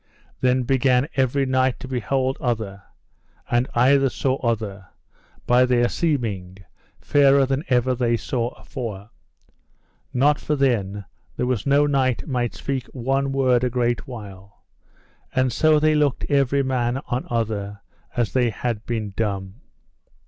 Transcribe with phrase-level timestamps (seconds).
[0.39, 2.81] Then began every knight to behold other,
[3.51, 4.87] and either saw other,
[5.45, 6.57] by their seeming,
[6.99, 9.11] fairer than ever they saw afore.
[10.11, 11.05] Not for then
[11.37, 14.63] there was no knight might speak one word a great while,
[15.35, 17.81] and so they looked every man on other
[18.17, 19.61] as they had been dumb.